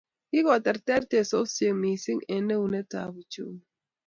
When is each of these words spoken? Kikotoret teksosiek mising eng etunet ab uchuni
Kikotoret 0.29 0.87
teksosiek 1.11 1.75
mising 1.81 2.21
eng 2.35 2.49
etunet 2.53 2.91
ab 3.03 3.13
uchuni 3.21 3.61